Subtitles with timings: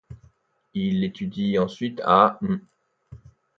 [0.73, 2.59] Il étudie ensuite à l'.